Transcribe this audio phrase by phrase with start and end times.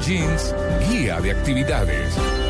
[0.00, 0.54] Jeans,
[0.88, 2.47] guía de actividades.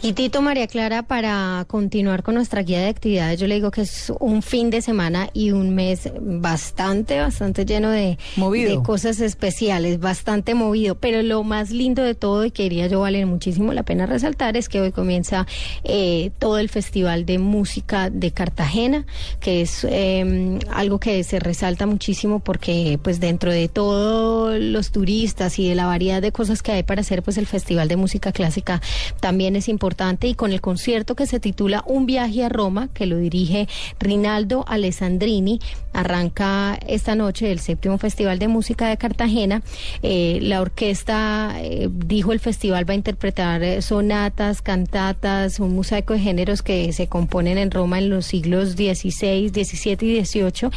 [0.00, 3.80] Y Tito María Clara, para continuar con nuestra guía de actividades, yo le digo que
[3.80, 9.98] es un fin de semana y un mes bastante, bastante lleno de, de cosas especiales,
[9.98, 10.94] bastante movido.
[10.94, 14.68] Pero lo más lindo de todo, y quería yo valer muchísimo la pena resaltar, es
[14.68, 15.48] que hoy comienza
[15.82, 19.04] eh, todo el Festival de Música de Cartagena,
[19.40, 25.58] que es em, algo que se resalta muchísimo porque pues dentro de todos los turistas
[25.58, 28.30] y de la variedad de cosas que hay para hacer, pues el Festival de Música
[28.30, 28.80] Clásica
[29.18, 29.87] también es importante
[30.22, 34.64] y con el concierto que se titula Un viaje a Roma, que lo dirige Rinaldo
[34.68, 35.60] Alessandrini.
[35.92, 39.62] Arranca esta noche el séptimo Festival de Música de Cartagena.
[40.02, 46.12] Eh, la orquesta, eh, dijo el festival, va a interpretar eh, sonatas, cantatas, un mosaico
[46.12, 50.70] de géneros que se componen en Roma en los siglos XVI, XVII y XVIII.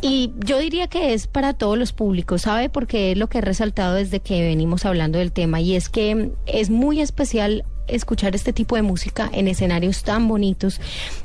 [0.00, 2.70] Y yo diría que es para todos los públicos, ¿sabe?
[2.70, 6.30] Porque es lo que he resaltado desde que venimos hablando del tema y es que
[6.46, 10.80] es muy especial escuchar este tipo de música en escenarios tan bonitos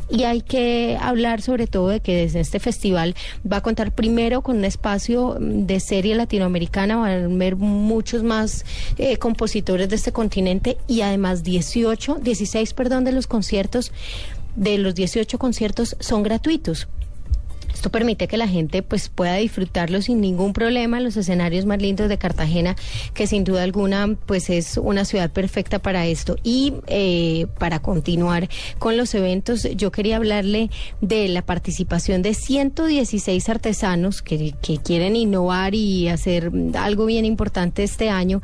[0.10, 3.16] y hay que hablar sobre todo de que desde este festival
[3.50, 8.66] va a contar primero con un espacio de serie latinoamericana, van a ver muchos más
[8.98, 13.92] eh, compositores de este continente y además 18, 16, perdón, de los conciertos,
[14.56, 16.88] de los 18 conciertos son gratuitos.
[17.84, 22.08] Esto permite que la gente pues pueda disfrutarlo sin ningún problema los escenarios más lindos
[22.08, 22.78] de Cartagena,
[23.14, 26.38] que sin duda alguna pues es una ciudad perfecta para esto.
[26.44, 28.48] Y eh, para continuar
[28.80, 30.70] con los eventos, yo quería hablarle
[31.02, 37.84] de la participación de 116 artesanos que, que quieren innovar y hacer algo bien importante
[37.84, 38.42] este año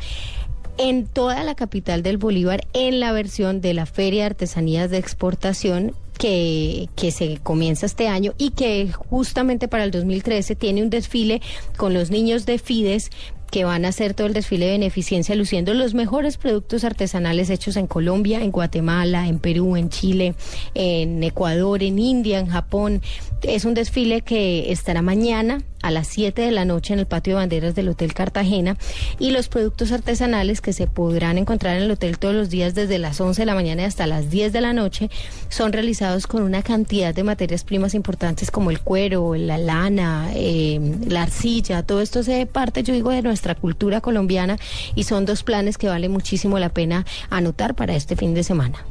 [0.77, 4.97] en toda la capital del Bolívar en la versión de la Feria de Artesanías de
[4.97, 10.89] Exportación que, que se comienza este año y que justamente para el 2013 tiene un
[10.89, 11.41] desfile
[11.77, 13.09] con los niños de Fides
[13.49, 17.77] que van a hacer todo el desfile de beneficencia luciendo los mejores productos artesanales hechos
[17.77, 20.35] en Colombia, en Guatemala, en Perú, en Chile,
[20.75, 23.01] en Ecuador, en India, en Japón.
[23.41, 27.33] Es un desfile que estará mañana a las 7 de la noche en el patio
[27.33, 28.77] de banderas del Hotel Cartagena
[29.17, 32.99] y los productos artesanales que se podrán encontrar en el hotel todos los días desde
[32.99, 35.09] las 11 de la mañana hasta las 10 de la noche
[35.49, 40.79] son realizados con una cantidad de materias primas importantes como el cuero, la lana, eh,
[41.07, 44.57] la arcilla, todo esto se parte, yo digo, de nuestra cultura colombiana
[44.93, 48.85] y son dos planes que vale muchísimo la pena anotar para este fin de semana.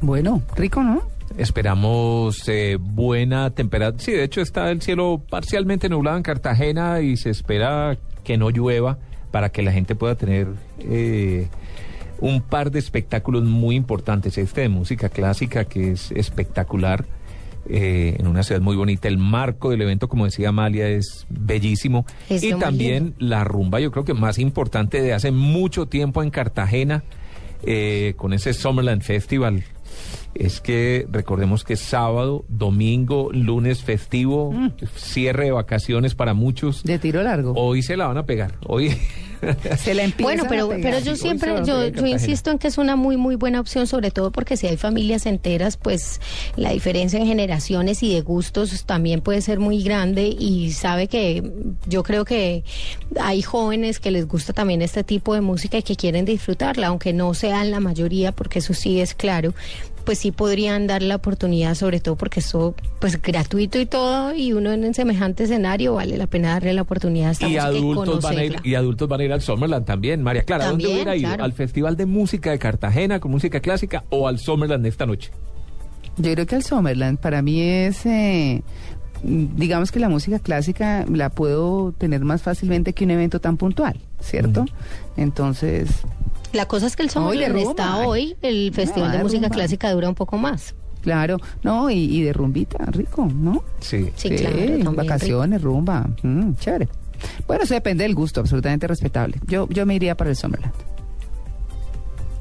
[0.00, 1.15] Bueno, rico, ¿no?
[1.36, 4.02] Esperamos eh, buena temperatura.
[4.02, 8.50] Sí, de hecho está el cielo parcialmente nublado en Cartagena y se espera que no
[8.50, 8.98] llueva
[9.30, 10.48] para que la gente pueda tener
[10.80, 11.48] eh,
[12.20, 14.38] un par de espectáculos muy importantes.
[14.38, 17.04] Este de música clásica que es espectacular.
[17.68, 19.08] Eh, en una ciudad muy bonita.
[19.08, 22.06] El marco del evento, como decía Amalia, es bellísimo.
[22.30, 27.02] y también la rumba, yo creo que más importante de hace mucho tiempo en Cartagena,
[28.14, 29.64] con ese Summerland Festival
[30.34, 34.72] es que recordemos que es sábado, domingo, lunes festivo, mm.
[34.94, 36.82] cierre de vacaciones para muchos.
[36.82, 37.52] De tiro largo.
[37.56, 38.54] Hoy se la van a pegar.
[38.66, 38.96] Hoy
[39.78, 43.16] se la Bueno, pero, pero yo siempre, yo, yo insisto en que es una muy,
[43.16, 46.20] muy buena opción, sobre todo porque si hay familias enteras, pues
[46.56, 51.42] la diferencia en generaciones y de gustos también puede ser muy grande y sabe que
[51.86, 52.64] yo creo que
[53.20, 57.12] hay jóvenes que les gusta también este tipo de música y que quieren disfrutarla, aunque
[57.12, 59.54] no sean la mayoría, porque eso sí es claro,
[60.06, 64.54] pues sí podrían dar la oportunidad, sobre todo porque eso, pues gratuito y todo, y
[64.54, 68.38] uno en semejante escenario vale la pena darle la oportunidad a esta y adultos van
[68.38, 70.68] a ir Y adultos van a ir al Summerland también, María Clara.
[70.68, 71.30] ¿Dónde hubiera ido?
[71.38, 75.32] ¿Al Festival de Música de Cartagena con música clásica o al Summerland esta noche?
[76.16, 78.06] Yo creo que al Summerland para mí es...
[78.06, 78.62] Eh,
[79.22, 83.98] digamos que la música clásica la puedo tener más fácilmente que un evento tan puntual,
[84.20, 84.66] ¿cierto?
[85.16, 85.88] Entonces,
[86.52, 90.14] la cosa es que el Summerland está hoy, el Festival de Música Clásica dura un
[90.14, 90.74] poco más.
[91.02, 93.62] Claro, no, y, de rumbita, rico, ¿no?
[93.78, 94.10] Sí.
[94.16, 94.92] Sí, claro.
[94.92, 96.88] Vacaciones, rumba, mm, chévere.
[97.46, 99.40] Bueno, eso depende del gusto, absolutamente respetable.
[99.46, 100.74] Yo, yo me iría para el Summerland.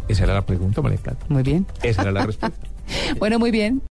[0.08, 1.66] Esa era la pregunta, María Muy bien.
[1.84, 2.58] Esa era la respuesta.
[3.20, 3.82] bueno, muy bien.